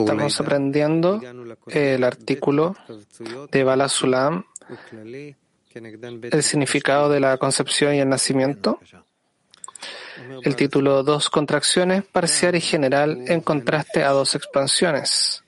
Estamos 0.00 0.40
aprendiendo 0.40 1.20
el 1.68 2.02
artículo 2.02 2.74
de 3.52 3.62
Bala 3.62 3.88
Sulam, 3.88 4.44
el 6.32 6.42
significado 6.42 7.08
de 7.08 7.20
la 7.20 7.36
concepción 7.36 7.94
y 7.94 8.00
el 8.00 8.08
nacimiento. 8.08 8.80
El 10.42 10.56
título 10.56 11.04
Dos 11.04 11.30
contracciones, 11.30 12.02
parcial 12.04 12.56
y 12.56 12.60
general, 12.60 13.22
en 13.28 13.42
contraste 13.42 14.02
a 14.02 14.10
dos 14.10 14.34
expansiones. 14.34 15.44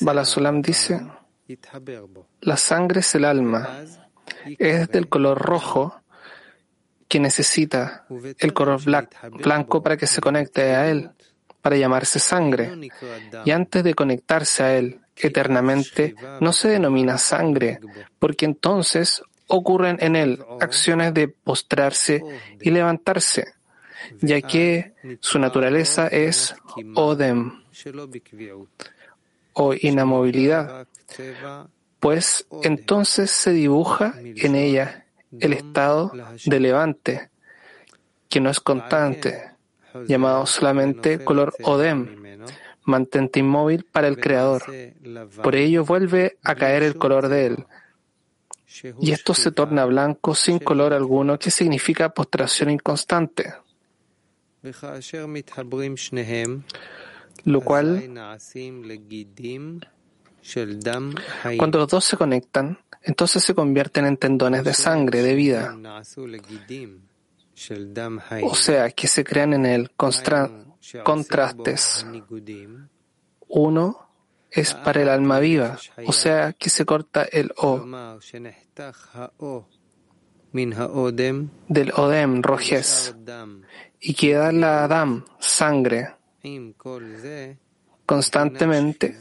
Bala 0.00 0.24
Sulam 0.26 0.60
dice, 0.60 1.00
la 2.42 2.56
sangre 2.58 3.00
es 3.00 3.14
el 3.14 3.24
alma, 3.24 3.84
es 4.58 4.88
del 4.88 5.08
color 5.08 5.38
rojo 5.38 6.03
que 7.14 7.20
necesita 7.20 8.06
el 8.40 8.52
color 8.52 8.82
blanco 8.82 9.80
para 9.84 9.96
que 9.96 10.08
se 10.08 10.20
conecte 10.20 10.74
a 10.74 10.90
él, 10.90 11.10
para 11.62 11.76
llamarse 11.76 12.18
sangre. 12.18 12.90
Y 13.44 13.52
antes 13.52 13.84
de 13.84 13.94
conectarse 13.94 14.64
a 14.64 14.76
él 14.76 14.98
eternamente, 15.16 16.16
no 16.40 16.52
se 16.52 16.70
denomina 16.70 17.16
sangre, 17.16 17.78
porque 18.18 18.46
entonces 18.46 19.22
ocurren 19.46 19.96
en 20.00 20.16
él 20.16 20.44
acciones 20.60 21.14
de 21.14 21.28
postrarse 21.28 22.20
y 22.60 22.70
levantarse, 22.72 23.44
ya 24.20 24.40
que 24.40 24.94
su 25.20 25.38
naturaleza 25.38 26.08
es 26.08 26.56
Odem 26.96 27.62
o 29.52 29.72
inamovilidad, 29.72 30.88
pues 32.00 32.44
entonces 32.64 33.30
se 33.30 33.52
dibuja 33.52 34.14
en 34.18 34.56
ella 34.56 35.03
el 35.40 35.52
estado 35.52 36.12
de 36.44 36.60
levante, 36.60 37.30
que 38.28 38.40
no 38.40 38.50
es 38.50 38.60
constante, 38.60 39.50
llamado 40.06 40.46
solamente 40.46 41.24
color 41.24 41.54
Odem, 41.62 42.38
mantente 42.84 43.40
inmóvil 43.40 43.84
para 43.84 44.08
el 44.08 44.18
Creador. 44.18 44.62
Por 45.42 45.56
ello 45.56 45.84
vuelve 45.84 46.38
a 46.42 46.54
caer 46.54 46.82
el 46.82 46.96
color 46.96 47.28
de 47.28 47.46
él. 47.46 47.66
Y 49.00 49.12
esto 49.12 49.34
se 49.34 49.52
torna 49.52 49.84
blanco 49.84 50.34
sin 50.34 50.58
color 50.58 50.92
alguno, 50.92 51.38
que 51.38 51.50
significa 51.50 52.08
postración 52.08 52.70
inconstante. 52.70 53.54
Lo 57.44 57.60
cual, 57.60 58.38
cuando 61.56 61.78
los 61.78 61.88
dos 61.88 62.04
se 62.04 62.16
conectan, 62.16 62.78
entonces 63.02 63.42
se 63.42 63.54
convierten 63.54 64.06
en 64.06 64.16
tendones 64.16 64.64
de 64.64 64.74
sangre, 64.74 65.22
de 65.22 65.34
vida. 65.34 65.76
O 68.42 68.54
sea, 68.54 68.90
que 68.90 69.06
se 69.06 69.24
crean 69.24 69.54
en 69.54 69.66
él 69.66 69.90
contrastes. 71.04 72.06
Uno 73.48 74.08
es 74.50 74.74
para 74.74 75.02
el 75.02 75.08
alma 75.08 75.38
viva, 75.40 75.78
o 76.06 76.12
sea, 76.12 76.52
que 76.52 76.70
se 76.70 76.84
corta 76.84 77.24
el 77.24 77.52
O. 77.56 77.84
Del 81.68 81.92
Odem, 81.96 82.42
rojez, 82.42 83.14
y 84.00 84.14
queda 84.14 84.52
la 84.52 84.84
Adam, 84.84 85.24
sangre, 85.40 86.14
constantemente. 88.06 89.18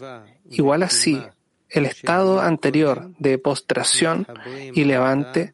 Igual 0.54 0.84
así, 0.84 1.22
el 1.70 1.86
estado 1.86 2.40
anterior 2.40 3.12
de 3.20 3.38
postración 3.38 4.28
y 4.74 4.84
levante 4.84 5.54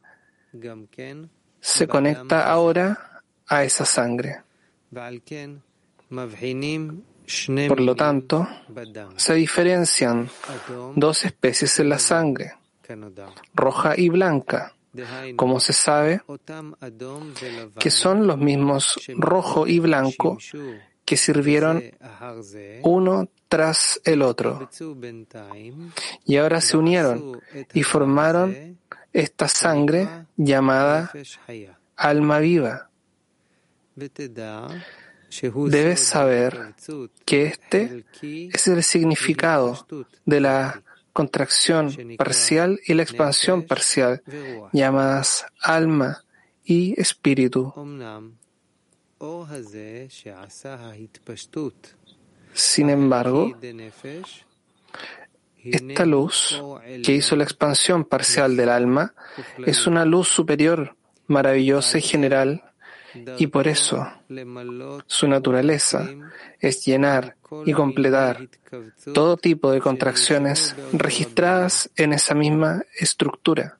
se 1.59 1.87
conecta 1.87 2.49
ahora 2.49 3.21
a 3.47 3.63
esa 3.63 3.85
sangre. 3.85 4.41
Por 7.67 7.79
lo 7.79 7.95
tanto, 7.95 8.47
se 9.15 9.33
diferencian 9.35 10.29
dos 10.95 11.25
especies 11.25 11.79
en 11.79 11.89
la 11.89 11.99
sangre, 11.99 12.53
roja 13.53 13.93
y 13.95 14.09
blanca, 14.09 14.73
como 15.35 15.59
se 15.59 15.73
sabe, 15.73 16.21
que 17.79 17.91
son 17.91 18.25
los 18.25 18.37
mismos 18.37 18.99
rojo 19.15 19.67
y 19.67 19.79
blanco 19.79 20.37
que 21.09 21.17
sirvieron 21.17 21.83
uno 22.83 23.29
tras 23.47 23.99
el 24.03 24.21
otro. 24.21 24.69
Y 26.23 26.37
ahora 26.37 26.61
se 26.61 26.77
unieron 26.77 27.41
y 27.73 27.81
formaron 27.81 28.77
esta 29.11 29.47
sangre 29.47 30.07
llamada 30.37 31.11
alma 31.95 32.37
viva. 32.37 32.91
Debes 35.71 35.99
saber 35.99 36.75
que 37.25 37.45
este 37.47 38.05
es 38.53 38.67
el 38.67 38.83
significado 38.83 39.87
de 40.25 40.41
la 40.41 40.83
contracción 41.11 41.91
parcial 42.19 42.79
y 42.85 42.93
la 42.93 43.01
expansión 43.01 43.63
parcial, 43.63 44.21
llamadas 44.73 45.47
alma 45.59 46.23
y 46.63 46.93
espíritu. 47.01 47.73
Sin 52.53 52.89
embargo, 52.89 53.55
esta 55.63 56.05
luz 56.05 56.61
que 57.03 57.13
hizo 57.13 57.35
la 57.35 57.43
expansión 57.43 58.05
parcial 58.05 58.55
del 58.55 58.69
alma 58.69 59.13
es 59.65 59.87
una 59.87 60.05
luz 60.05 60.29
superior, 60.29 60.95
maravillosa 61.27 61.97
y 61.97 62.01
general, 62.01 62.63
y 63.37 63.47
por 63.47 63.67
eso 63.67 64.07
su 65.07 65.27
naturaleza 65.27 66.09
es 66.59 66.85
llenar 66.85 67.35
y 67.65 67.73
completar 67.73 68.47
todo 69.13 69.35
tipo 69.35 69.71
de 69.71 69.81
contracciones 69.81 70.75
registradas 70.93 71.89
en 71.95 72.13
esa 72.13 72.35
misma 72.35 72.83
estructura 72.97 73.77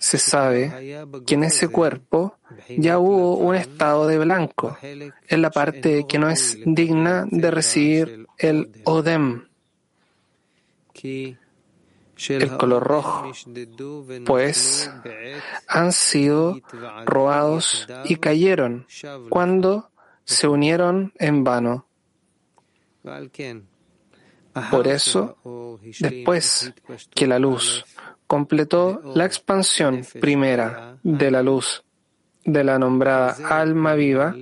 se 0.00 0.16
sabe 0.16 1.04
que 1.26 1.34
en 1.34 1.44
ese 1.44 1.68
cuerpo 1.68 2.38
ya 2.76 2.98
hubo 2.98 3.36
un 3.36 3.54
estado 3.54 4.06
de 4.06 4.18
blanco, 4.18 4.76
en 4.82 5.42
la 5.42 5.50
parte 5.50 6.06
que 6.08 6.18
no 6.18 6.30
es 6.30 6.58
digna 6.64 7.26
de 7.30 7.50
recibir 7.50 8.26
el 8.38 8.72
Odem, 8.84 9.46
el 11.02 12.56
color 12.56 12.82
rojo, 12.82 13.30
pues 14.24 14.90
han 15.68 15.92
sido 15.92 16.58
robados 17.04 17.86
y 18.06 18.16
cayeron 18.16 18.86
cuando 19.28 19.90
se 20.24 20.48
unieron 20.48 21.12
en 21.18 21.44
vano. 21.44 21.86
Por 24.70 24.88
eso, 24.88 25.36
después 26.00 26.72
que 27.14 27.26
la 27.26 27.38
luz 27.38 27.84
completó 28.30 29.02
la 29.16 29.24
expansión 29.24 30.06
primera 30.20 30.96
de 31.02 31.32
la 31.32 31.42
luz 31.42 31.82
de 32.44 32.62
la 32.62 32.78
nombrada 32.78 33.36
alma 33.48 33.94
viva, 33.94 34.36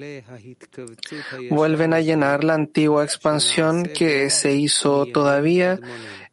vuelven 1.50 1.94
a 1.94 2.00
llenar 2.00 2.44
la 2.44 2.52
antigua 2.52 3.02
expansión 3.02 3.84
que 3.84 4.28
se 4.28 4.52
hizo 4.52 5.06
todavía 5.06 5.80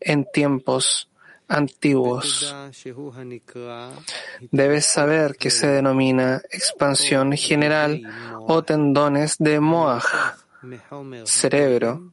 en 0.01 0.25
tiempos 0.33 1.09
antiguos. 1.47 2.53
Debes 4.51 4.85
saber 4.85 5.37
que 5.37 5.49
se 5.49 5.67
denomina 5.67 6.41
expansión 6.51 7.31
general 7.37 8.01
o 8.49 8.63
tendones 8.63 9.37
de 9.39 9.61
Moaj, 9.61 10.05
cerebro, 11.23 12.11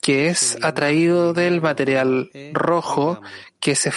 que 0.00 0.28
es 0.28 0.56
atraído 0.62 1.32
del 1.32 1.60
material 1.60 2.30
rojo 2.52 3.20
que 3.58 3.74
se 3.74 3.90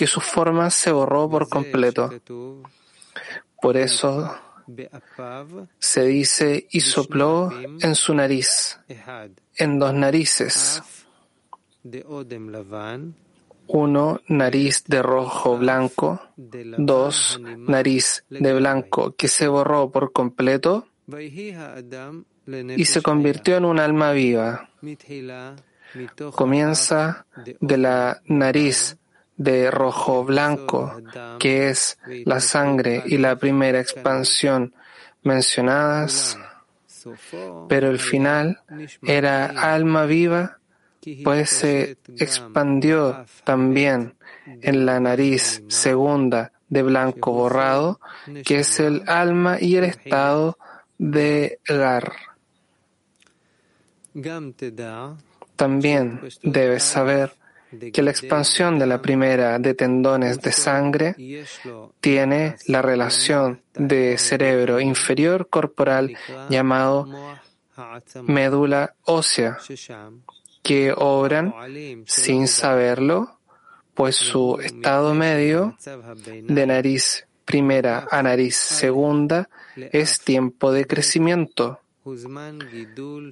que 0.00 0.06
su 0.06 0.22
forma 0.22 0.70
se 0.70 0.90
borró 0.92 1.28
por 1.28 1.46
completo. 1.50 2.08
Por 3.60 3.76
eso 3.76 4.34
se 5.78 6.06
dice 6.06 6.66
y 6.70 6.80
sopló 6.80 7.50
en 7.82 7.94
su 7.94 8.14
nariz, 8.14 8.80
en 9.56 9.78
dos 9.78 9.92
narices. 9.92 10.82
Uno, 13.66 14.22
nariz 14.26 14.84
de 14.86 15.02
rojo 15.02 15.58
blanco. 15.58 16.18
Dos, 16.78 17.38
nariz 17.58 18.24
de 18.30 18.54
blanco 18.54 19.14
que 19.14 19.28
se 19.28 19.48
borró 19.48 19.90
por 19.90 20.14
completo 20.14 20.86
y 22.74 22.84
se 22.86 23.02
convirtió 23.02 23.58
en 23.58 23.66
un 23.66 23.78
alma 23.78 24.12
viva. 24.12 24.70
Comienza 26.34 27.26
de 27.60 27.76
la 27.76 28.22
nariz 28.24 28.96
de 29.40 29.70
rojo 29.70 30.22
blanco, 30.22 31.00
que 31.38 31.70
es 31.70 31.98
la 32.26 32.40
sangre 32.40 33.02
y 33.06 33.16
la 33.16 33.36
primera 33.36 33.80
expansión 33.80 34.74
mencionadas, 35.22 36.38
pero 37.66 37.88
el 37.88 37.98
final 37.98 38.60
era 39.00 39.46
alma 39.46 40.04
viva, 40.04 40.58
pues 41.24 41.48
se 41.48 41.96
expandió 42.18 43.24
también 43.42 44.14
en 44.60 44.84
la 44.84 45.00
nariz 45.00 45.62
segunda 45.68 46.52
de 46.68 46.82
blanco 46.82 47.32
borrado, 47.32 47.98
que 48.44 48.58
es 48.58 48.78
el 48.78 49.04
alma 49.06 49.56
y 49.58 49.76
el 49.76 49.84
estado 49.84 50.58
de 50.98 51.60
Gar. 51.66 52.12
También 55.56 56.20
debes 56.42 56.82
saber 56.82 57.40
que 57.92 58.02
la 58.02 58.10
expansión 58.10 58.78
de 58.78 58.86
la 58.86 59.00
primera 59.00 59.58
de 59.58 59.74
tendones 59.74 60.40
de 60.40 60.52
sangre 60.52 61.14
tiene 62.00 62.56
la 62.66 62.82
relación 62.82 63.62
de 63.74 64.18
cerebro 64.18 64.80
inferior 64.80 65.48
corporal 65.48 66.16
llamado 66.48 67.06
médula 68.22 68.94
ósea, 69.04 69.58
que 70.62 70.92
obran 70.96 71.54
sin 72.06 72.48
saberlo, 72.48 73.38
pues 73.94 74.16
su 74.16 74.58
estado 74.60 75.14
medio 75.14 75.76
de 76.42 76.66
nariz 76.66 77.26
primera 77.44 78.06
a 78.10 78.22
nariz 78.22 78.56
segunda 78.56 79.48
es 79.76 80.20
tiempo 80.20 80.72
de 80.72 80.86
crecimiento. 80.86 81.79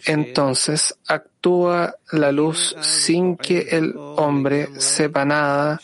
Entonces 0.07 0.95
actúa 1.07 1.95
la 2.13 2.33
luz 2.33 2.77
sin 2.81 3.37
que 3.37 3.61
el 3.71 3.95
hombre 3.97 4.69
sepa 4.81 5.25
nada, 5.25 5.81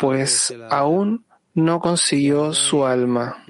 pues 0.00 0.54
aún 0.70 1.24
no 1.54 1.80
consiguió 1.80 2.52
su 2.52 2.84
alma. 2.84 3.44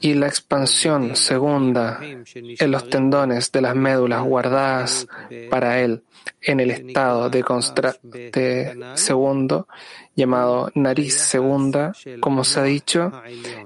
Y 0.00 0.14
la 0.14 0.26
expansión 0.26 1.16
segunda 1.16 2.00
en 2.02 2.70
los 2.70 2.88
tendones 2.88 3.52
de 3.52 3.60
las 3.60 3.74
médulas 3.74 4.22
guardadas 4.22 5.06
para 5.50 5.80
él 5.80 6.02
en 6.40 6.60
el 6.60 6.70
estado 6.70 7.30
de 7.30 7.42
contraste 7.42 8.74
segundo, 8.94 9.68
llamado 10.14 10.70
nariz 10.74 11.14
segunda, 11.14 11.92
como 12.20 12.44
se 12.44 12.60
ha 12.60 12.62
dicho, 12.64 13.12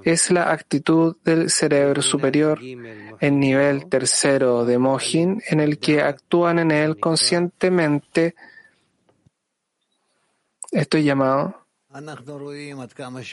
es 0.03 0.31
la 0.31 0.51
actitud 0.51 1.17
del 1.23 1.49
cerebro 1.49 2.01
superior 2.01 2.59
en 2.61 3.39
nivel 3.39 3.87
tercero 3.87 4.65
de 4.65 4.77
Mohin, 4.77 5.41
en 5.47 5.59
el 5.59 5.79
que 5.79 6.01
actúan 6.01 6.59
en 6.59 6.71
él 6.71 6.99
conscientemente. 6.99 8.35
Estoy 10.71 11.03
llamado 11.03 11.65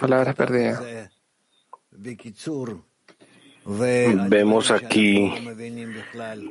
palabras 0.01 0.35
perdidas. 0.35 1.11
Vemos 4.29 4.71
aquí 4.71 5.33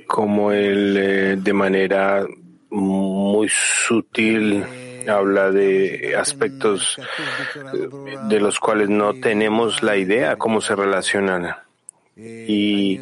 como 0.06 0.52
él 0.52 0.98
eh, 0.98 1.38
de 1.38 1.54
manera 1.54 2.26
muy 2.70 3.48
sutil 3.50 4.66
habla 5.08 5.52
de 5.52 6.16
aspectos 6.18 6.98
eh, 6.98 7.88
de 8.28 8.40
los 8.40 8.60
cuales 8.60 8.90
no 8.90 9.14
tenemos 9.14 9.82
la 9.82 9.96
idea 9.98 10.36
cómo 10.36 10.62
se 10.62 10.76
relacionan. 10.76 11.56
Y 12.18 13.02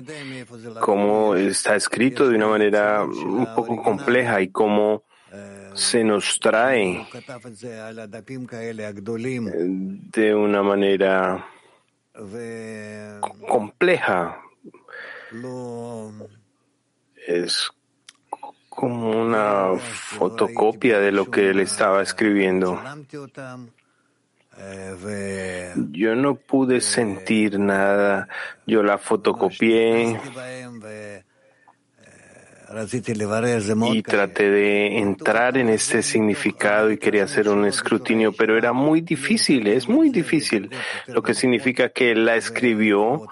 cómo 0.80 1.36
está 1.36 1.75
escrito 1.75 2.28
de 2.28 2.36
una 2.36 2.48
manera 2.48 3.04
un 3.04 3.48
poco 3.56 3.81
compleja 3.84 4.42
y 4.42 4.48
cómo 4.48 5.04
se 5.75 6.04
nos 6.04 6.40
trae 6.40 7.06
de 10.12 10.36
una 10.36 10.63
manera 10.63 11.45
compleja. 13.48 14.39
Es 17.27 17.71
como 18.69 19.12
una 19.12 19.77
fotocopia 19.80 21.00
de 21.00 21.12
lo 21.12 21.30
que 21.30 21.50
él 21.50 21.60
estaba 21.60 22.01
escribiendo. 22.01 22.81
Yo 25.92 26.15
no 26.15 26.36
pude 26.36 26.81
sentir 26.81 27.60
nada, 27.60 28.27
yo 28.68 28.83
la 28.83 28.98
fotocopié 28.98 30.19
y 33.93 34.01
traté 34.01 34.49
de 34.49 34.97
entrar 34.97 35.57
en 35.57 35.69
este 35.69 36.01
significado 36.01 36.91
y 36.91 36.97
quería 36.97 37.25
hacer 37.25 37.49
un 37.49 37.65
escrutinio, 37.65 38.33
pero 38.33 38.57
era 38.57 38.73
muy 38.73 39.01
difícil, 39.01 39.67
es 39.67 39.87
muy 39.87 40.09
difícil, 40.09 40.69
lo 41.07 41.21
que 41.21 41.33
significa 41.33 41.89
que 41.89 42.11
él 42.11 42.25
la 42.25 42.35
escribió 42.35 43.27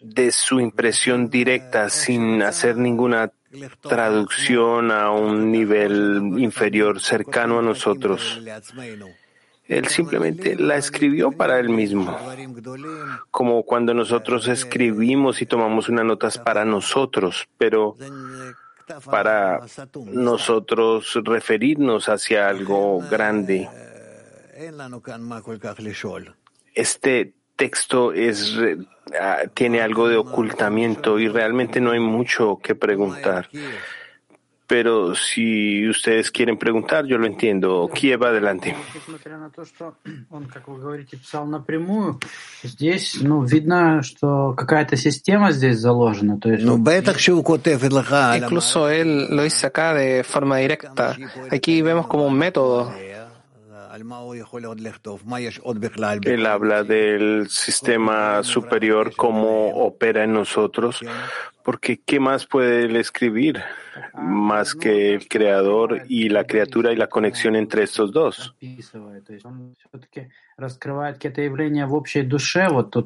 de 0.00 0.32
su 0.32 0.60
impresión 0.60 1.30
directa 1.30 1.88
sin 1.88 2.42
hacer 2.42 2.76
ninguna 2.76 3.32
traducción 3.80 4.90
a 4.90 5.10
un 5.10 5.50
nivel 5.50 6.34
inferior 6.38 7.00
cercano 7.00 7.58
a 7.58 7.62
nosotros. 7.62 8.40
Él 9.68 9.88
simplemente 9.88 10.56
la 10.56 10.76
escribió 10.76 11.30
para 11.32 11.58
él 11.58 11.68
mismo, 11.68 12.18
como 13.30 13.62
cuando 13.62 13.94
nosotros 13.94 14.48
escribimos 14.48 15.40
y 15.40 15.46
tomamos 15.46 15.88
unas 15.88 16.04
notas 16.04 16.38
para 16.38 16.64
nosotros, 16.64 17.48
pero 17.58 17.96
para 19.10 19.60
nosotros 20.06 21.18
referirnos 21.24 22.08
hacia 22.08 22.48
algo 22.48 23.00
grande. 23.08 23.68
Este 26.74 27.34
texto 27.56 28.12
ah, 29.20 29.42
tiene 29.54 29.80
algo 29.80 30.08
de 30.08 30.16
ocultamiento 30.16 31.18
y 31.18 31.28
realmente 31.28 31.80
no 31.80 31.92
hay 31.92 32.00
mucho 32.00 32.58
que 32.62 32.74
preguntar. 32.74 33.48
Pero 34.72 35.14
si 35.14 35.86
ustedes 35.86 36.30
quieren 36.30 36.56
preguntar, 36.56 37.04
yo 37.04 37.18
lo 37.18 37.26
entiendo. 37.26 37.90
Kiev, 37.92 38.24
adelante. 38.24 38.74
Incluso 48.38 48.88
él 48.88 49.26
lo 49.28 49.42
dice 49.42 49.66
acá 49.66 49.92
de 49.92 50.24
forma 50.24 50.56
directa. 50.56 51.18
Aquí 51.50 51.82
vemos 51.82 52.06
como 52.06 52.24
un 52.24 52.38
método. 52.38 52.94
Él 56.32 56.46
habla 56.46 56.82
del 56.82 57.50
sistema 57.50 58.42
superior, 58.42 59.14
cómo 59.14 59.68
opera 59.84 60.24
en 60.24 60.32
nosotros, 60.32 61.00
porque 61.62 62.00
¿qué 62.00 62.18
más 62.18 62.46
puede 62.46 62.84
él 62.84 62.96
escribir 62.96 63.60
más 64.14 64.74
que 64.74 65.12
el 65.12 65.28
creador 65.28 66.04
y 66.08 66.30
la 66.30 66.44
criatura 66.44 66.90
y 66.90 66.96
la 66.96 67.08
conexión 67.08 67.54
entre 67.54 67.82
estos 67.82 68.12
dos? 68.12 68.54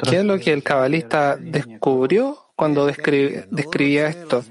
¿Qué 0.09 0.19
es 0.19 0.25
lo 0.25 0.38
que 0.38 0.52
el 0.52 0.62
cabalista 0.62 1.37
descubrió 1.37 2.46
cuando 2.56 2.86
describía 2.86 4.08
esto? 4.08 4.42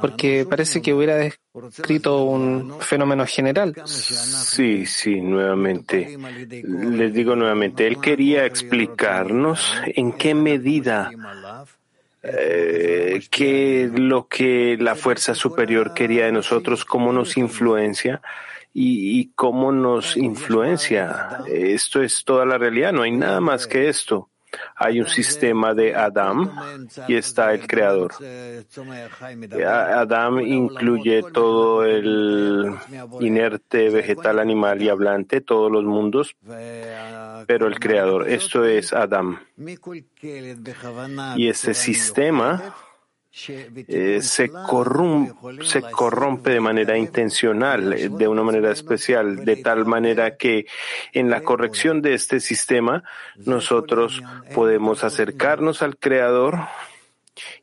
Porque 0.00 0.44
parece 0.44 0.82
que 0.82 0.92
hubiera 0.92 1.16
descrito 1.16 2.24
un 2.24 2.80
fenómeno 2.80 3.24
general. 3.26 3.74
Sí, 3.86 4.84
sí, 4.84 5.20
nuevamente. 5.20 6.18
Les 6.18 7.14
digo 7.14 7.36
nuevamente, 7.36 7.86
él 7.86 8.00
quería 8.00 8.44
explicarnos 8.44 9.74
en 9.86 10.12
qué 10.12 10.34
medida 10.34 11.10
eh, 12.24 13.22
qué 13.30 13.90
lo 13.94 14.26
que 14.26 14.76
la 14.80 14.96
fuerza 14.96 15.34
superior 15.34 15.94
quería 15.94 16.24
de 16.24 16.32
nosotros, 16.32 16.84
cómo 16.84 17.12
nos 17.12 17.36
influencia 17.36 18.20
y, 18.72 19.20
y, 19.20 19.32
cómo 19.34 19.70
nos 19.70 20.16
influencia. 20.16 21.38
Esto 21.46 22.02
es 22.02 22.24
toda 22.24 22.44
la 22.46 22.58
realidad, 22.58 22.92
no 22.92 23.02
hay 23.02 23.12
nada 23.12 23.40
más 23.40 23.66
que 23.68 23.88
esto. 23.88 24.30
Hay 24.76 25.00
un 25.00 25.06
sistema 25.06 25.74
de 25.74 25.94
Adam 25.94 26.50
y 27.08 27.16
está 27.16 27.52
el 27.54 27.66
creador. 27.66 28.12
Adam 29.66 30.40
incluye 30.40 31.22
todo 31.32 31.84
el 31.84 32.74
inerte, 33.20 33.90
vegetal, 33.90 34.38
animal 34.38 34.82
y 34.82 34.88
hablante, 34.88 35.40
todos 35.40 35.70
los 35.70 35.84
mundos, 35.84 36.36
pero 37.46 37.66
el 37.66 37.78
creador, 37.78 38.28
esto 38.28 38.64
es 38.64 38.92
Adam. 38.92 39.38
Y 41.36 41.48
ese 41.48 41.74
sistema 41.74 42.74
eh, 43.36 44.20
se, 44.22 44.48
corrompe, 44.48 46.50
de 46.50 46.60
manera 46.60 46.96
intencional, 46.96 47.92
eh, 47.92 48.08
de 48.08 48.28
una 48.28 48.44
manera 48.44 48.70
especial, 48.70 49.44
de 49.44 49.56
tal 49.56 49.86
manera 49.86 50.36
que 50.36 50.66
en 51.12 51.30
la 51.30 51.42
corrección 51.42 52.00
de 52.00 52.14
este 52.14 52.38
sistema 52.38 53.02
nosotros 53.44 54.22
podemos 54.54 55.02
acercarnos 55.02 55.82
al 55.82 55.96
Creador 55.96 56.60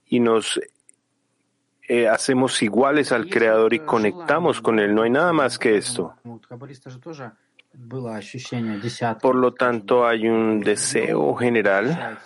y 0.08 0.20
nos 0.20 0.60
eh, 1.88 2.10
hacemos 2.10 2.62
iguales 2.62 3.14
al 3.14 3.30
Creador 3.30 3.74
y 3.74 3.80
conectamos 3.80 4.60
con 4.60 4.78
Él. 4.78 4.94
No 4.94 5.04
hay 5.04 5.10
nada 5.10 5.32
más 5.32 5.58
que 5.58 5.78
esto. 5.78 6.16
Por 9.22 9.36
lo 9.36 9.54
tanto, 9.54 10.06
hay 10.06 10.28
un 10.28 10.60
deseo 10.60 11.36
general 11.36 12.18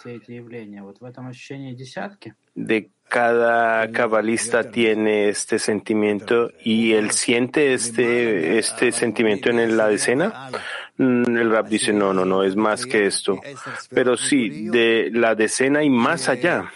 de 2.56 2.90
cada 3.08 3.92
cabalista 3.92 4.72
tiene 4.72 5.30
este 5.30 5.60
sentimiento 5.60 6.52
y 6.64 6.94
él 6.94 7.12
siente 7.12 7.74
este, 7.74 8.58
este 8.58 8.92
sentimiento 8.92 9.50
en 9.50 9.78
la 9.78 9.88
decena. 9.88 10.50
Mm, 10.98 11.38
el 11.38 11.52
rap 11.52 11.68
dice, 11.68 11.94
no, 11.94 12.14
no, 12.14 12.26
no, 12.26 12.44
es 12.44 12.56
más 12.56 12.86
que 12.86 13.06
esto. 13.06 13.40
Pero 13.90 14.18
sí, 14.18 14.70
de 14.70 15.12
la 15.14 15.36
decena 15.36 15.84
y 15.84 15.90
más 15.90 16.30
allá. 16.30 16.72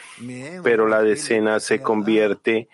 Pero 0.64 0.88
la 0.88 1.02
decena 1.02 1.60
se 1.60 1.82
convierte 1.82 2.68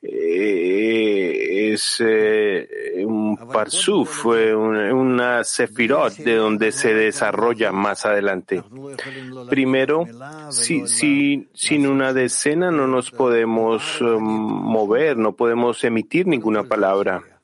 eh, 0.00 1.72
es 1.72 1.96
eh, 2.00 3.02
un 3.04 3.36
parsuf, 3.36 4.26
una 4.26 5.44
sefirot 5.44 6.16
de 6.16 6.36
donde 6.36 6.72
se 6.72 6.94
desarrolla 6.94 7.72
más 7.72 8.06
adelante. 8.06 8.62
Primero, 9.48 10.06
si, 10.50 10.86
si, 10.86 11.48
sin 11.52 11.86
una 11.86 12.12
decena 12.12 12.70
no 12.70 12.86
nos 12.86 13.10
podemos 13.10 14.00
um, 14.00 14.22
mover, 14.22 15.16
no 15.16 15.32
podemos 15.32 15.82
emitir 15.84 16.26
ninguna 16.26 16.64
palabra 16.64 17.37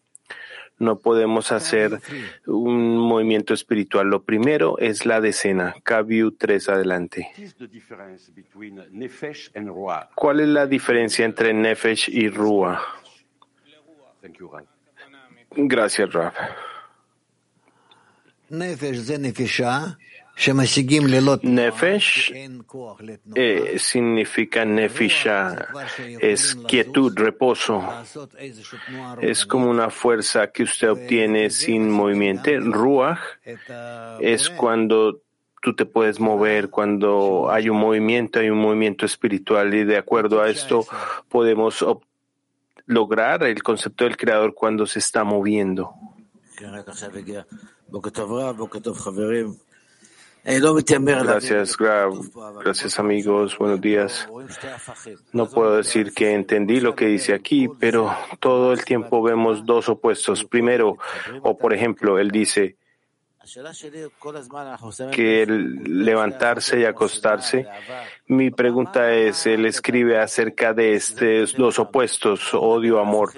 no 0.78 0.98
podemos 0.98 1.52
hacer 1.52 2.00
un 2.46 2.98
movimiento 2.98 3.54
espiritual. 3.54 4.08
Lo 4.08 4.22
primero 4.22 4.78
es 4.78 5.06
la 5.06 5.20
decena. 5.20 5.74
Kabiu 5.82 6.32
3 6.32 6.68
adelante. 6.68 7.30
¿Cuál 10.14 10.40
es 10.40 10.48
la 10.48 10.66
diferencia 10.66 11.24
entre 11.24 11.52
Nefesh 11.52 12.08
y 12.10 12.28
Rua? 12.28 12.80
Gracias, 15.56 16.12
Rab. 16.12 16.32
Nefesh 21.42 22.32
eh, 23.34 23.78
significa 23.78 24.64
nefisha, 24.64 25.68
es 26.20 26.56
quietud, 26.66 27.12
reposo. 27.16 27.82
Es 29.20 29.46
como 29.46 29.70
una 29.70 29.90
fuerza 29.90 30.50
que 30.50 30.64
usted 30.64 30.90
obtiene 30.90 31.50
sin 31.50 31.90
movimiento. 31.90 32.50
Ruach 32.60 33.20
es 34.20 34.50
cuando 34.50 35.20
tú 35.62 35.74
te 35.74 35.86
puedes 35.86 36.20
mover, 36.20 36.68
cuando 36.68 37.48
hay 37.50 37.70
un 37.70 37.78
movimiento, 37.78 38.40
hay 38.40 38.50
un 38.50 38.58
movimiento 38.58 39.06
espiritual 39.06 39.72
y 39.72 39.84
de 39.84 39.96
acuerdo 39.96 40.42
a 40.42 40.50
esto 40.50 40.84
podemos 41.28 41.84
lograr 42.86 43.44
el 43.44 43.62
concepto 43.62 44.04
del 44.04 44.16
creador 44.16 44.52
cuando 44.52 44.86
se 44.86 44.98
está 44.98 45.24
moviendo. 45.24 45.94
Gracias, 51.24 51.76
Gracias, 52.62 52.98
amigos. 52.98 53.56
Buenos 53.56 53.80
días. 53.80 54.28
No 55.32 55.48
puedo 55.48 55.78
decir 55.78 56.12
que 56.12 56.34
entendí 56.34 56.80
lo 56.80 56.94
que 56.94 57.06
dice 57.06 57.32
aquí, 57.32 57.66
pero 57.80 58.14
todo 58.40 58.74
el 58.74 58.84
tiempo 58.84 59.22
vemos 59.22 59.64
dos 59.64 59.88
opuestos. 59.88 60.44
Primero, 60.44 60.98
o 61.42 61.56
por 61.56 61.72
ejemplo, 61.72 62.18
él 62.18 62.30
dice 62.30 62.76
que 65.12 65.42
el 65.42 66.04
levantarse 66.04 66.80
y 66.80 66.84
acostarse. 66.84 67.66
Mi 68.26 68.50
pregunta 68.50 69.12
es, 69.12 69.46
él 69.46 69.66
escribe 69.66 70.18
acerca 70.18 70.72
de 70.72 70.94
estos 70.94 71.54
dos 71.54 71.78
opuestos, 71.78 72.54
odio, 72.54 73.00
amor. 73.00 73.32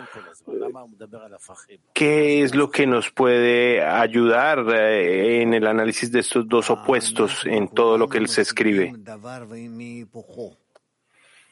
¿Qué 1.93 2.43
es 2.43 2.55
lo 2.55 2.71
que 2.71 2.87
nos 2.87 3.11
puede 3.11 3.85
ayudar 3.85 4.65
eh, 4.73 5.43
en 5.43 5.55
el 5.55 5.67
análisis 5.67 6.13
de 6.13 6.21
estos 6.21 6.49
dos 6.49 6.71
opuestos 6.71 7.45
en 7.47 7.69
todo 7.69 7.99
lo 7.99 8.09
que 8.09 8.19
él 8.19 8.29
se 8.29 8.43
escribe? 8.43 8.93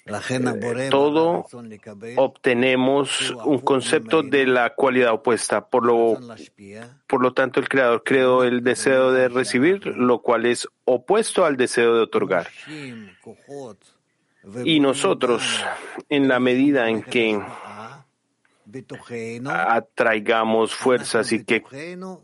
Eh, 0.06 0.88
todo 0.90 1.46
obtenemos 2.16 3.30
un 3.46 3.58
concepto 3.60 4.22
de 4.22 4.46
la 4.46 4.74
cualidad 4.74 5.14
opuesta. 5.14 5.66
Por 5.66 5.86
lo, 5.86 6.18
por 7.06 7.22
lo 7.22 7.32
tanto, 7.32 7.58
el 7.58 7.68
Creador 7.68 8.02
creó 8.04 8.44
el 8.44 8.62
deseo 8.62 9.12
de 9.12 9.28
recibir, 9.28 9.86
lo 9.86 10.20
cual 10.20 10.44
es 10.44 10.68
opuesto 10.84 11.46
al 11.46 11.56
deseo 11.56 11.94
de 11.94 12.02
otorgar. 12.02 12.48
Y 14.62 14.80
nosotros, 14.80 15.64
en 16.10 16.28
la 16.28 16.38
medida 16.38 16.90
en 16.90 17.02
que 17.02 17.40
atraigamos 19.48 20.74
fuerzas 20.74 21.32
y 21.32 21.44
que 21.44 21.62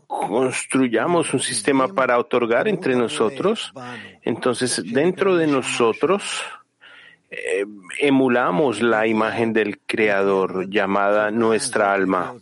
construyamos 0.05 1.33
un 1.33 1.39
sistema 1.39 1.87
para 1.87 2.19
otorgar 2.19 2.67
entre 2.67 2.95
nosotros, 2.95 3.73
entonces 4.21 4.83
dentro 4.85 5.35
de 5.35 5.47
nosotros 5.47 6.43
eh, 7.33 7.65
emulamos 7.99 8.81
la 8.81 9.07
imagen 9.07 9.53
del 9.53 9.79
Creador 9.79 10.69
llamada 10.69 11.31
nuestra 11.31 11.93
alma. 11.93 12.35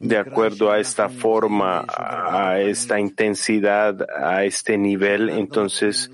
De 0.00 0.18
acuerdo 0.18 0.72
a 0.72 0.80
esta 0.80 1.08
forma, 1.08 1.84
a 1.86 2.58
esta 2.58 2.98
intensidad, 2.98 4.04
a 4.18 4.44
este 4.44 4.76
nivel, 4.76 5.28
entonces 5.30 6.10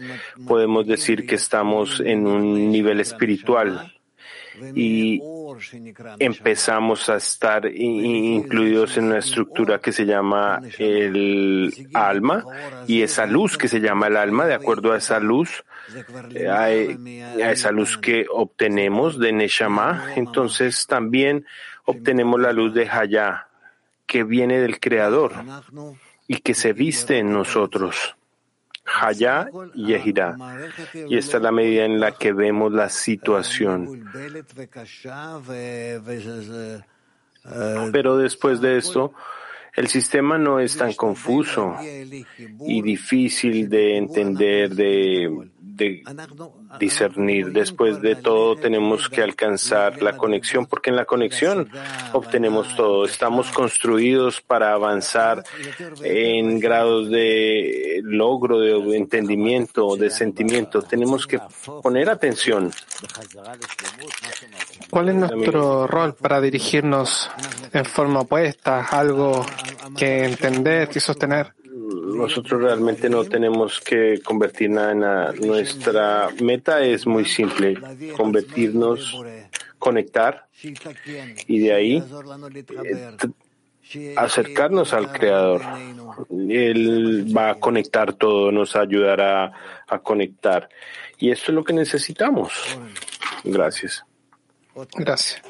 podemos 0.46 0.86
decir 0.86 1.26
que 1.26 1.36
estamos 1.36 2.00
en 2.00 2.26
un 2.26 2.70
nivel 2.70 3.00
espiritual 3.00 3.94
y 4.74 5.22
empezamos 6.18 7.08
a 7.08 7.16
estar 7.16 7.64
incluidos 7.66 8.98
en 8.98 9.04
una 9.04 9.18
estructura 9.18 9.78
que 9.78 9.92
se 9.92 10.04
llama 10.04 10.60
el 10.78 11.88
alma 11.94 12.44
y 12.86 13.00
esa 13.00 13.24
luz 13.24 13.56
que 13.56 13.68
se 13.68 13.80
llama 13.80 14.08
el 14.08 14.16
alma, 14.16 14.46
de 14.46 14.54
acuerdo 14.54 14.92
a 14.92 14.98
esa 14.98 15.18
luz, 15.18 15.64
eh, 16.34 16.48
a, 16.48 17.50
esa 17.50 17.70
luz 17.70 17.98
que 17.98 18.26
obtenemos 18.30 19.18
de 19.18 19.32
Neshama, 19.32 20.12
entonces 20.16 20.86
también 20.86 21.46
obtenemos 21.84 22.40
la 22.40 22.52
luz 22.52 22.74
de 22.74 22.88
Hayah, 22.88 23.48
que 24.06 24.24
viene 24.24 24.60
del 24.60 24.80
Creador 24.80 25.32
y 26.26 26.38
que 26.38 26.54
se 26.54 26.72
viste 26.72 27.18
en 27.18 27.32
nosotros. 27.32 28.16
Haya 29.00 29.48
y 29.74 29.86
Yehira. 29.86 30.36
Y 31.08 31.16
esta 31.16 31.38
es 31.38 31.42
la 31.42 31.50
medida 31.50 31.84
en 31.84 31.98
la 31.98 32.12
que 32.12 32.32
vemos 32.32 32.72
la 32.72 32.88
situación. 32.88 34.10
Pero 37.92 38.16
después 38.16 38.60
de 38.60 38.78
esto, 38.78 39.12
el 39.74 39.88
sistema 39.88 40.38
no 40.38 40.60
es 40.60 40.76
tan 40.76 40.94
confuso 40.94 41.76
y 41.82 42.82
difícil 42.82 43.68
de 43.68 43.98
entender, 43.98 44.74
de 44.74 45.50
de 45.75 46.02
discernir. 46.78 47.52
Después 47.52 48.00
de 48.00 48.16
todo, 48.16 48.56
tenemos 48.56 49.08
que 49.08 49.23
alcanzar 49.23 50.02
la 50.02 50.16
conexión, 50.16 50.66
porque 50.66 50.90
en 50.90 50.96
la 50.96 51.04
conexión 51.04 51.68
obtenemos 52.12 52.75
todo. 52.76 53.04
Estamos 53.04 53.50
construidos 53.50 54.40
para 54.40 54.73
avanzar 54.73 55.42
en 56.02 56.61
grados 56.61 57.11
de 57.11 58.00
logro, 58.04 58.61
de 58.61 58.96
entendimiento, 58.96 59.96
de 59.96 60.11
sentimiento. 60.11 60.82
Tenemos 60.82 61.26
que 61.26 61.40
poner 61.82 62.08
atención. 62.08 62.70
¿Cuál 64.90 65.08
es 65.11 65.14
nuestro 65.14 65.87
rol 65.87 66.14
para 66.14 66.40
dirigirnos 66.40 67.30
en 67.73 67.85
forma 67.85 68.20
opuesta? 68.20 68.87
Algo 68.87 69.44
que 69.96 70.25
entender 70.25 70.88
y 70.94 71.00
sostener 71.00 71.52
nosotros 72.16 72.62
realmente 72.62 73.08
no 73.08 73.25
tenemos 73.25 73.80
que 73.80 74.20
convertir 74.23 74.70
nada 74.70 74.92
en 74.92 75.00
nada. 75.00 75.32
Nuestra 75.32 76.28
meta 76.42 76.80
es 76.80 77.06
muy 77.06 77.25
simple, 77.25 77.78
convertirnos, 78.16 79.16
conectar 79.78 80.49
y 81.46 81.58
de 81.61 81.73
ahí 81.73 82.02
eh, 83.94 84.14
acercarnos 84.16 84.92
al 84.92 85.12
Creador. 85.12 85.62
Él 86.30 87.26
va 87.37 87.50
a 87.50 87.54
conectar 87.56 88.14
todo, 88.14 88.50
nos 88.50 88.75
ayudará 88.75 89.52
a 89.87 89.99
conectar. 90.00 90.68
Y 91.18 91.30
esto 91.30 91.52
es 91.52 91.54
lo 91.54 91.64
que 91.64 91.73
necesitamos. 91.73 92.52
Gracias. 93.44 94.04
Gracias. 94.94 95.42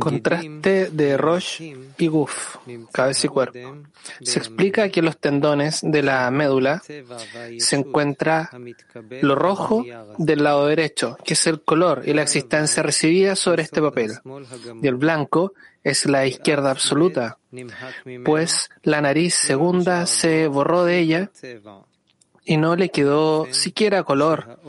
Contraste 0.00 0.90
de 0.90 1.16
Rosh 1.16 1.62
y 1.98 2.06
Guf, 2.08 2.56
cabeza 2.92 3.26
y 3.26 3.30
cuerpo. 3.30 3.76
Se 4.20 4.38
explica 4.38 4.88
que 4.88 5.00
en 5.00 5.06
los 5.06 5.18
tendones 5.18 5.80
de 5.82 6.02
la 6.02 6.30
médula 6.30 6.82
se 7.58 7.76
encuentra 7.76 8.50
lo 9.22 9.34
rojo 9.34 9.84
del 10.18 10.42
lado 10.42 10.66
derecho, 10.66 11.16
que 11.24 11.34
es 11.34 11.46
el 11.46 11.62
color 11.62 12.02
y 12.04 12.12
la 12.14 12.22
existencia 12.22 12.82
recibida 12.82 13.36
sobre 13.36 13.62
este 13.62 13.80
papel, 13.80 14.12
y 14.82 14.88
el 14.88 14.96
blanco 14.96 15.52
es 15.84 16.06
la 16.06 16.26
izquierda 16.26 16.70
absoluta, 16.70 17.38
pues 18.24 18.70
la 18.82 19.00
nariz 19.00 19.34
segunda 19.34 20.06
se 20.06 20.48
borró 20.48 20.84
de 20.84 20.98
ella 20.98 21.30
y 22.44 22.56
no 22.56 22.76
le 22.76 22.90
quedó 22.90 23.46
siquiera 23.52 24.02
color, 24.02 24.60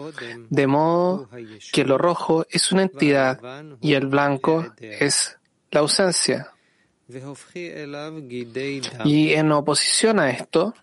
de 0.50 0.68
modo 0.68 1.30
que 1.72 1.84
lo 1.84 1.98
rojo 1.98 2.46
es 2.50 2.72
una 2.72 2.84
entidad 2.84 3.40
y 3.82 3.94
el 3.94 4.08
blanco 4.08 4.66
es 4.80 5.38
la 5.72 5.82
ausencia. 5.82 6.52
Y 9.04 9.34
en 9.34 9.52
oposición 9.52 10.20
a 10.20 10.32
esto, 10.32 10.74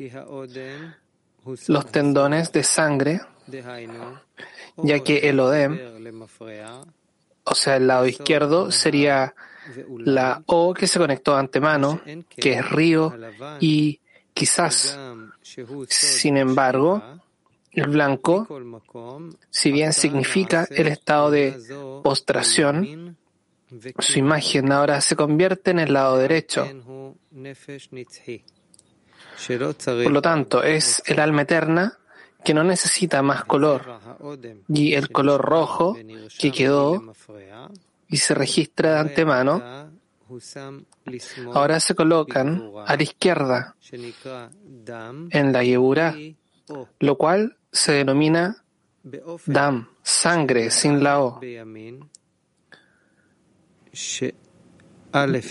los 1.66 1.86
tendones 1.86 2.52
de 2.52 2.62
sangre, 2.62 3.20
ya 4.76 5.00
que 5.00 5.28
el 5.28 5.40
odem, 5.40 5.78
o 7.44 7.54
sea, 7.54 7.76
el 7.76 7.86
lado 7.88 8.06
izquierdo, 8.06 8.70
sería 8.70 9.34
la 9.98 10.42
O 10.46 10.74
que 10.74 10.86
se 10.86 10.98
conectó 10.98 11.36
antemano, 11.36 12.00
que 12.28 12.54
es 12.54 12.70
río, 12.70 13.14
y 13.60 14.00
quizás, 14.34 14.98
sin 15.88 16.36
embargo, 16.36 17.02
el 17.72 17.88
blanco, 17.88 18.46
si 19.50 19.72
bien 19.72 19.92
significa 19.92 20.66
el 20.70 20.88
estado 20.88 21.30
de 21.30 21.58
postración, 22.02 23.16
su 23.98 24.18
imagen 24.18 24.70
ahora 24.70 25.00
se 25.00 25.16
convierte 25.16 25.70
en 25.70 25.78
el 25.78 25.92
lado 25.92 26.18
derecho. 26.18 26.68
Por 29.46 30.10
lo 30.10 30.22
tanto, 30.22 30.62
es 30.62 31.02
el 31.06 31.18
alma 31.18 31.42
eterna 31.42 31.98
que 32.44 32.54
no 32.54 32.64
necesita 32.64 33.22
más 33.22 33.44
color 33.44 33.82
y 34.68 34.94
el 34.94 35.10
color 35.10 35.40
rojo 35.40 35.96
que 36.38 36.52
quedó 36.52 37.14
y 38.08 38.18
se 38.18 38.34
registra 38.34 38.94
de 38.94 39.00
antemano, 39.00 39.91
ahora 41.52 41.80
se 41.80 41.94
colocan 41.94 42.72
a 42.86 42.96
la 42.96 43.02
izquierda 43.02 43.76
en 45.30 45.52
la 45.52 45.64
Yebura, 45.64 46.14
lo 47.00 47.16
cual 47.16 47.56
se 47.70 47.92
denomina 47.92 48.62
Dam, 49.46 49.88
sangre 50.02 50.70
sin 50.70 51.02
la 51.02 51.20
O. 51.20 51.40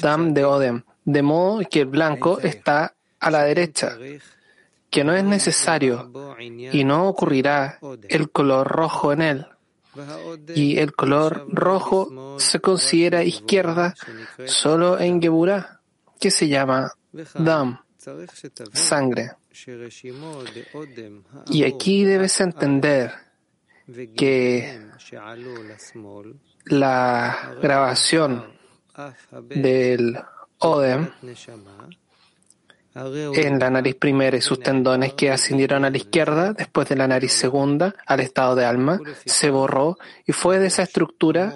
Dam 0.01 0.33
de 0.33 0.45
Odem, 0.45 0.83
de 1.03 1.21
modo 1.21 1.61
que 1.69 1.81
el 1.81 1.87
blanco 1.87 2.39
está 2.39 2.95
a 3.19 3.31
la 3.31 3.43
derecha, 3.43 3.97
que 4.89 5.03
no 5.03 5.13
es 5.13 5.23
necesario 5.23 6.11
y 6.39 6.83
no 6.83 7.07
ocurrirá 7.07 7.79
el 8.07 8.31
color 8.31 8.67
rojo 8.67 9.11
en 9.11 9.21
él. 9.21 9.47
Y 10.55 10.77
el 10.77 10.93
color 10.93 11.45
rojo 11.49 12.37
se 12.39 12.59
considera 12.59 13.23
izquierda 13.23 13.93
solo 14.45 14.99
en 14.99 15.21
Geburah, 15.21 15.81
que 16.19 16.31
se 16.31 16.47
llama 16.47 16.93
Dam, 17.33 17.79
sangre. 18.73 19.31
Y 21.47 21.63
aquí 21.63 22.03
debes 22.05 22.39
entender 22.39 23.13
que 24.15 24.79
la 26.65 27.57
grabación 27.61 28.45
del 29.49 30.17
Odem 30.59 31.11
en 32.93 33.59
la 33.59 33.69
nariz 33.69 33.95
primera 33.95 34.35
y 34.35 34.41
sus 34.41 34.59
tendones 34.59 35.13
que 35.13 35.31
ascendieron 35.31 35.85
a 35.85 35.89
la 35.89 35.97
izquierda 35.97 36.53
después 36.53 36.89
de 36.89 36.95
la 36.95 37.07
nariz 37.07 37.31
segunda 37.31 37.95
al 38.05 38.19
estado 38.19 38.55
de 38.55 38.65
alma 38.65 38.99
se 39.25 39.49
borró 39.49 39.97
y 40.25 40.33
fue 40.33 40.59
de 40.59 40.67
esa 40.67 40.83
estructura 40.83 41.53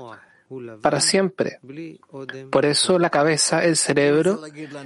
para 0.82 1.02
siempre. 1.02 1.60
Por 2.52 2.66
eso 2.66 3.00
la 3.00 3.10
cabeza, 3.10 3.64
el 3.64 3.76
cerebro, 3.76 4.42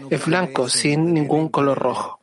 es 0.10 0.25
blanco 0.25 0.70
sin 0.70 1.13
ningún 1.13 1.50
color 1.50 1.77
rojo. 1.77 2.20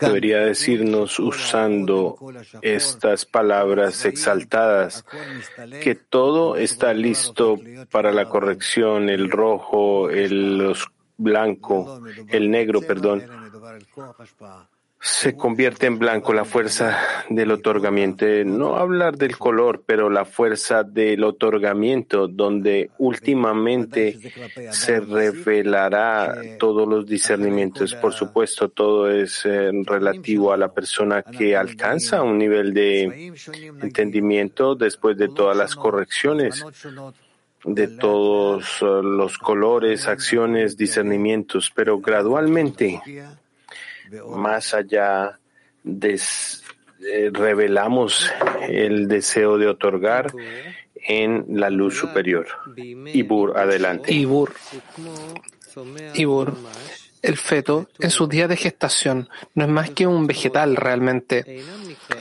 Debería 0.00 0.40
decirnos 0.40 1.18
usando 1.18 2.18
estas 2.62 3.24
palabras 3.24 4.04
exaltadas 4.04 5.04
que 5.82 5.94
todo 5.94 6.56
está 6.56 6.92
listo 6.92 7.58
para 7.90 8.12
la 8.12 8.28
corrección, 8.28 9.08
el 9.08 9.30
rojo, 9.30 10.10
el 10.10 10.74
blanco, 11.16 12.02
el 12.28 12.50
negro, 12.50 12.80
perdón, 12.82 13.24
se 15.04 15.34
convierte 15.34 15.86
en 15.86 15.98
blanco 15.98 16.32
la 16.32 16.44
fuerza 16.44 16.96
del 17.28 17.50
otorgamiento. 17.50 18.24
No 18.44 18.76
hablar 18.76 19.16
del 19.16 19.36
color, 19.36 19.82
pero 19.84 20.08
la 20.08 20.24
fuerza 20.24 20.84
del 20.84 21.24
otorgamiento, 21.24 22.28
donde 22.28 22.88
últimamente 22.98 24.16
se 24.70 25.00
revelará 25.00 26.40
todos 26.56 26.86
los 26.86 27.04
discernimientos. 27.04 27.96
Por 27.96 28.12
supuesto, 28.12 28.68
todo 28.68 29.10
es 29.10 29.44
eh, 29.44 29.72
relativo 29.84 30.52
a 30.52 30.56
la 30.56 30.72
persona 30.72 31.24
que 31.24 31.56
alcanza 31.56 32.22
un 32.22 32.38
nivel 32.38 32.72
de 32.72 33.32
entendimiento 33.82 34.76
después 34.76 35.18
de 35.18 35.28
todas 35.30 35.56
las 35.56 35.74
correcciones 35.74 36.64
de 37.64 37.86
todos 37.86 38.82
eh, 38.82 38.84
los 39.02 39.38
colores, 39.38 40.08
acciones, 40.08 40.76
discernimientos, 40.76 41.72
pero 41.72 42.00
gradualmente 42.00 43.00
más 44.36 44.74
allá 44.74 45.38
de 45.82 46.14
eh, 46.14 47.30
revelamos 47.32 48.30
el 48.68 49.08
deseo 49.08 49.58
de 49.58 49.66
otorgar 49.66 50.32
en 50.94 51.46
la 51.48 51.70
luz 51.70 51.98
superior. 51.98 52.46
Ibur, 52.76 53.58
adelante. 53.58 54.12
Ibur. 54.12 54.54
Ibur. 56.14 56.56
El 57.22 57.36
feto, 57.36 57.88
en 58.00 58.10
sus 58.10 58.28
días 58.28 58.48
de 58.48 58.56
gestación, 58.56 59.28
no 59.54 59.64
es 59.64 59.70
más 59.70 59.90
que 59.90 60.06
un 60.08 60.26
vegetal 60.26 60.74
realmente. 60.74 61.62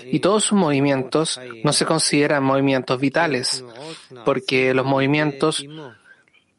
Y 0.05 0.19
todos 0.19 0.45
sus 0.45 0.57
movimientos 0.57 1.39
no 1.63 1.73
se 1.73 1.85
consideran 1.85 2.43
movimientos 2.43 2.99
vitales, 2.99 3.63
porque 4.25 4.75
los 4.75 4.85
movimientos 4.85 5.65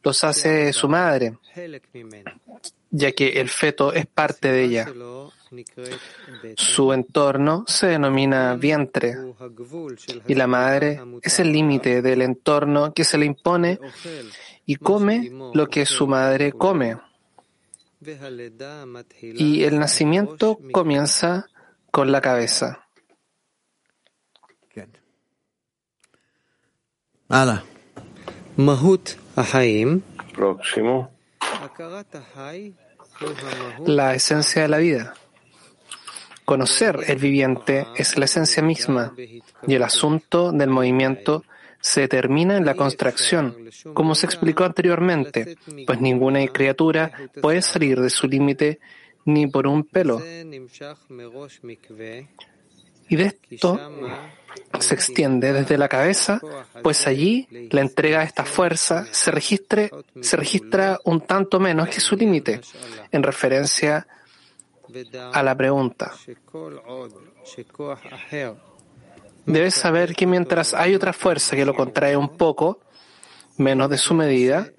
los 0.02 0.24
hace 0.24 0.72
su 0.72 0.88
madre, 0.88 1.38
ya 2.92 3.12
que 3.12 3.40
el 3.40 3.48
feto 3.48 3.92
es 3.92 4.06
parte 4.06 4.52
de 4.52 4.64
ella. 4.64 4.86
Su 6.56 6.92
entorno 6.92 7.64
se 7.66 7.88
denomina 7.88 8.54
vientre 8.54 9.16
y 10.28 10.34
la 10.34 10.46
madre 10.46 11.00
es 11.22 11.40
el 11.40 11.52
límite 11.52 12.00
del 12.00 12.22
entorno 12.22 12.92
que 12.92 13.04
se 13.04 13.18
le 13.18 13.26
impone 13.26 13.78
y 14.64 14.76
come 14.76 15.30
lo 15.52 15.66
que 15.66 15.84
su 15.84 16.06
madre 16.06 16.52
come. 16.52 16.98
Y 19.20 19.64
el 19.64 19.78
nacimiento 19.78 20.58
comienza 20.70 21.46
con 21.90 22.12
la 22.12 22.20
cabeza. 22.20 22.86
Próximo. 30.34 31.10
La 33.86 34.14
esencia 34.14 34.62
de 34.62 34.68
la 34.68 34.78
vida. 34.78 35.14
Conocer 36.44 36.98
el 37.06 37.18
viviente 37.18 37.86
es 37.96 38.18
la 38.18 38.24
esencia 38.24 38.62
misma 38.62 39.14
y 39.66 39.74
el 39.74 39.82
asunto 39.82 40.52
del 40.52 40.70
movimiento 40.70 41.44
se 41.80 42.02
determina 42.02 42.56
en 42.56 42.64
la 42.64 42.74
construcción, 42.74 43.56
como 43.92 44.14
se 44.14 44.26
explicó 44.26 44.64
anteriormente, 44.64 45.56
pues 45.86 46.00
ninguna 46.00 46.46
criatura 46.48 47.12
puede 47.40 47.60
salir 47.62 48.00
de 48.00 48.10
su 48.10 48.28
límite 48.28 48.80
ni 49.24 49.46
por 49.46 49.66
un 49.66 49.84
pelo. 49.84 50.20
Y 53.08 53.16
de 53.16 53.24
esto 53.50 53.78
se 54.80 54.94
extiende 54.94 55.52
desde 55.52 55.78
la 55.78 55.88
cabeza, 55.88 56.40
pues 56.82 57.06
allí 57.06 57.48
la 57.70 57.80
entrega 57.80 58.20
de 58.20 58.26
esta 58.26 58.44
fuerza 58.44 59.06
se, 59.10 59.30
registre, 59.30 59.90
se 60.20 60.36
registra 60.36 60.98
un 61.04 61.20
tanto 61.20 61.60
menos 61.60 61.88
que 61.88 62.00
su 62.00 62.16
límite, 62.16 62.60
en 63.10 63.22
referencia 63.22 64.06
a 65.32 65.42
la 65.42 65.56
pregunta. 65.56 66.12
Debes 69.46 69.74
saber 69.74 70.14
que 70.14 70.26
mientras 70.26 70.74
hay 70.74 70.94
otra 70.94 71.12
fuerza 71.12 71.56
que 71.56 71.64
lo 71.64 71.74
contrae 71.74 72.16
un 72.16 72.36
poco, 72.36 72.80
menos 73.58 73.90
de 73.90 73.98
su 73.98 74.14
medida, 74.14 74.70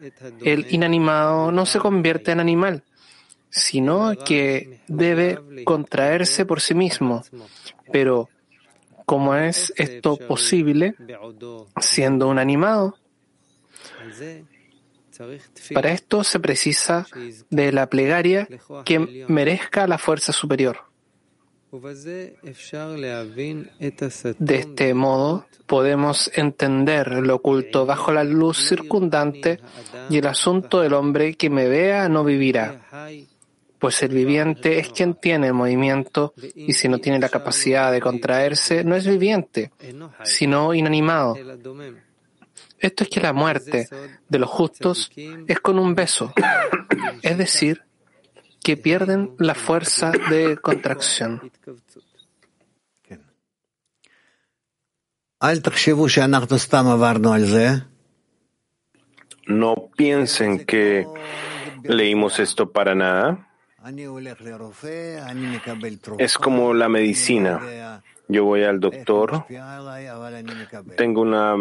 el 0.41 0.67
inanimado 0.69 1.51
no 1.51 1.65
se 1.65 1.79
convierte 1.79 2.31
en 2.31 2.39
animal, 2.39 2.83
sino 3.53 4.15
que 4.25 4.79
debe 4.87 5.63
contraerse 5.63 6.45
por 6.45 6.59
sí 6.59 6.73
mismo. 6.73 7.23
Pero, 7.91 8.29
¿cómo 9.05 9.35
es 9.35 9.71
esto 9.77 10.17
posible 10.17 10.95
siendo 11.79 12.27
un 12.27 12.39
animado? 12.39 12.97
Para 15.73 15.91
esto 15.91 16.23
se 16.23 16.39
precisa 16.39 17.05
de 17.51 17.71
la 17.71 17.87
plegaria 17.87 18.47
que 18.83 19.25
merezca 19.27 19.87
la 19.87 19.99
fuerza 19.99 20.33
superior. 20.33 20.77
De 24.39 24.55
este 24.55 24.93
modo 24.93 25.47
podemos 25.65 26.31
entender 26.35 27.11
lo 27.25 27.35
oculto 27.35 27.85
bajo 27.85 28.11
la 28.11 28.23
luz 28.23 28.67
circundante 28.67 29.59
y 30.09 30.17
el 30.17 30.27
asunto 30.27 30.81
del 30.81 30.93
hombre 30.93 31.33
que 31.33 31.49
me 31.49 31.67
vea 31.67 32.09
no 32.09 32.23
vivirá. 32.23 32.79
Pues 33.83 34.01
el 34.01 34.13
viviente 34.13 34.79
es 34.79 34.93
quien 34.93 35.13
tiene 35.15 35.51
movimiento 35.51 36.33
y 36.55 36.71
si 36.71 36.87
no 36.87 36.99
tiene 36.99 37.19
la 37.19 37.27
capacidad 37.27 37.91
de 37.91 37.99
contraerse, 37.99 38.85
no 38.85 38.95
es 38.95 39.05
viviente, 39.05 39.73
sino 40.23 40.73
inanimado. 40.73 41.35
Esto 42.79 43.03
es 43.03 43.09
que 43.09 43.19
la 43.19 43.33
muerte 43.33 43.89
de 44.29 44.39
los 44.39 44.49
justos 44.49 45.11
es 45.17 45.59
con 45.59 45.79
un 45.79 45.95
beso, 45.95 46.31
es 47.21 47.37
decir, 47.37 47.83
que 48.63 48.77
pierden 48.77 49.35
la 49.37 49.53
fuerza 49.53 50.13
de 50.29 50.55
contracción. 50.55 51.51
No 59.45 59.89
piensen 59.97 60.65
que 60.65 61.05
leímos 61.83 62.39
esto 62.39 62.71
para 62.71 62.95
nada. 62.95 63.49
Es 66.17 66.37
como 66.37 66.73
la 66.73 66.89
medicina. 66.89 68.01
Yo 68.27 68.45
voy 68.45 68.63
al 68.63 68.79
doctor, 68.79 69.45
tengo 70.95 71.21
una 71.21 71.55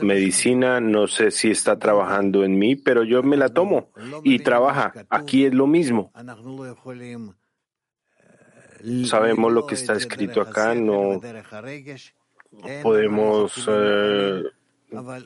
medicina, 0.00 0.80
no 0.80 1.06
sé 1.06 1.30
si 1.30 1.50
está 1.50 1.78
trabajando 1.78 2.44
en 2.44 2.58
mí, 2.58 2.76
pero 2.76 3.04
yo 3.04 3.22
me 3.22 3.36
la 3.36 3.50
tomo 3.50 3.90
y 4.24 4.38
trabaja. 4.38 4.92
Aquí 5.10 5.44
es 5.44 5.54
lo 5.54 5.66
mismo. 5.66 6.10
Sabemos 9.04 9.52
lo 9.52 9.66
que 9.66 9.74
está 9.74 9.92
escrito 9.94 10.40
acá, 10.40 10.74
no 10.74 11.20
podemos 12.82 13.68
eh, 13.70 14.42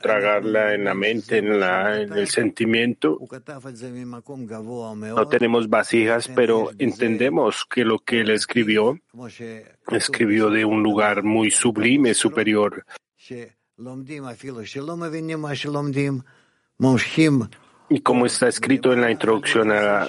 tragarla 0.01 0.73
en 0.73 0.83
la 0.85 0.93
mente, 0.93 1.37
en, 1.37 1.59
la, 1.59 2.01
en 2.01 2.13
el 2.13 2.27
sentimiento. 2.27 3.19
No 4.97 5.27
tenemos 5.27 5.69
vasijas, 5.69 6.29
pero 6.33 6.69
entendemos 6.77 7.65
que 7.65 7.83
lo 7.83 7.99
que 7.99 8.21
él 8.21 8.29
escribió, 8.31 8.99
escribió 9.91 10.49
de 10.49 10.65
un 10.65 10.83
lugar 10.83 11.23
muy 11.23 11.51
sublime, 11.51 12.13
superior. 12.13 12.85
Y 17.89 17.99
como 18.01 18.25
está 18.25 18.47
escrito 18.47 18.93
en 18.93 19.01
la 19.01 19.11
introducción 19.11 19.71
a 19.71 20.07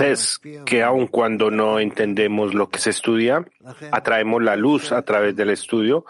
es 0.00 0.40
que 0.66 0.82
aun 0.82 1.06
cuando 1.06 1.50
no 1.50 1.78
entendemos 1.78 2.54
lo 2.54 2.68
que 2.68 2.78
se 2.78 2.90
estudia, 2.90 3.44
atraemos 3.92 4.42
la 4.42 4.56
luz 4.56 4.92
a 4.92 5.02
través 5.02 5.36
del 5.36 5.50
estudio 5.50 6.04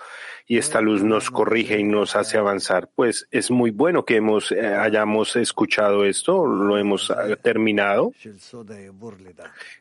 y 0.50 0.56
esta 0.56 0.80
luz 0.80 1.04
nos 1.04 1.30
corrige 1.30 1.78
y 1.78 1.84
nos 1.84 2.16
hace 2.16 2.38
avanzar. 2.38 2.88
Pues 2.94 3.28
es 3.30 3.50
muy 3.50 3.70
bueno 3.70 4.06
que 4.06 4.16
hemos, 4.16 4.50
eh, 4.50 4.66
hayamos 4.66 5.36
escuchado 5.36 6.06
esto, 6.06 6.46
lo 6.46 6.78
hemos 6.78 7.10
eh, 7.10 7.36
terminado, 7.36 8.12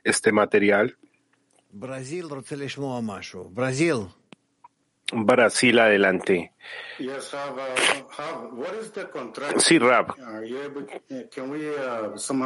este 0.04 0.34
material. 0.34 0.98
Brasil 5.14 5.80
adelante. 5.80 6.52
Sí, 9.58 9.80
Rab. 9.80 10.16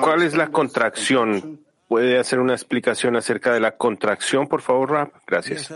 ¿Cuál 0.02 0.22
es 0.22 0.36
la 0.36 0.52
contracción? 0.52 1.66
¿Puede 1.88 2.20
hacer 2.20 2.40
una 2.40 2.54
explicación 2.54 3.16
acerca 3.16 3.52
de 3.52 3.60
la 3.60 3.78
contracción, 3.78 4.48
por 4.48 4.62
favor, 4.62 4.92
Rab? 4.92 5.12
Gracias. 5.26 5.72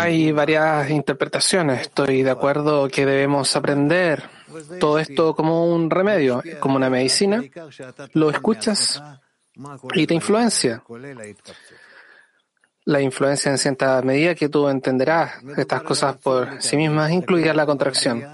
Hay 0.00 0.32
varias 0.32 0.90
interpretaciones. 0.90 1.82
Estoy 1.82 2.22
de 2.22 2.30
acuerdo 2.30 2.88
que 2.88 3.06
debemos 3.06 3.56
aprender 3.56 4.22
todo 4.78 4.98
esto 4.98 5.34
como 5.34 5.72
un 5.72 5.90
remedio, 5.90 6.42
como 6.60 6.76
una 6.76 6.90
medicina. 6.90 7.42
Lo 8.12 8.30
escuchas 8.30 9.02
y 9.94 10.06
te 10.06 10.14
influencia 10.14 10.82
la 12.84 13.00
influencia 13.00 13.50
en 13.50 13.58
cierta 13.58 14.00
medida 14.02 14.34
que 14.34 14.48
tú 14.48 14.68
entenderás 14.68 15.34
estas 15.56 15.82
cosas 15.82 16.16
por 16.16 16.60
sí 16.60 16.76
mismas, 16.76 17.10
incluida 17.12 17.54
la 17.54 17.66
contracción. 17.66 18.24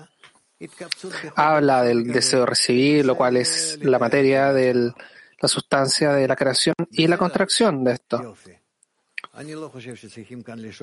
Habla 1.36 1.82
del 1.82 2.10
deseo 2.12 2.40
de 2.40 2.46
recibir, 2.46 3.04
lo 3.04 3.16
cual 3.16 3.36
es 3.36 3.78
la 3.82 3.98
materia 3.98 4.52
de 4.52 4.92
la 5.40 5.48
sustancia 5.48 6.12
de 6.12 6.26
la 6.26 6.34
creación 6.34 6.74
y 6.90 7.06
la 7.06 7.18
contracción 7.18 7.84
de 7.84 7.92
esto. 7.92 8.36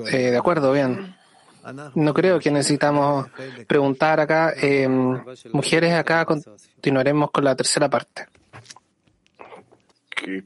Eh, 0.08 0.30
de 0.30 0.36
acuerdo, 0.36 0.72
bien. 0.72 1.14
No 1.94 2.14
creo 2.14 2.38
que 2.38 2.50
necesitamos 2.50 3.26
preguntar 3.66 4.20
acá. 4.20 4.54
Mujeres, 5.52 5.92
acá 5.94 6.24
continuaremos 6.24 7.30
con 7.30 7.44
la 7.44 7.56
tercera 7.56 7.88
parte. 7.90 8.26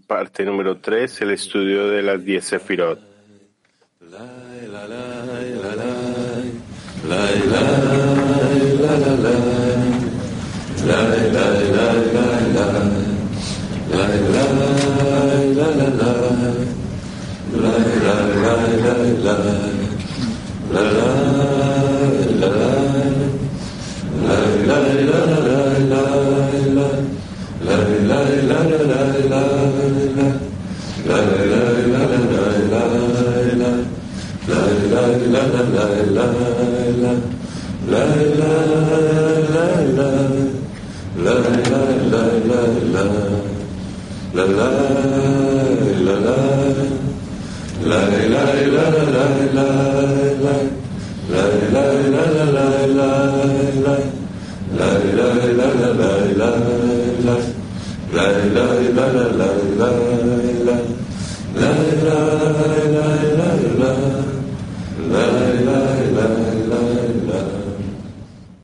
Parte 0.07 0.45
número 0.45 0.79
3, 0.79 1.21
el 1.23 1.31
estudio 1.31 1.89
de 1.89 2.03
las 2.03 2.25
10 2.25 2.45
Sefirot. 2.45 3.01